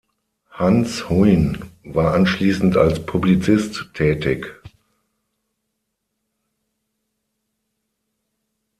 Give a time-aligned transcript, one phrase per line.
[0.49, 4.51] Hans Huyn war anschließend als Publizist tätig.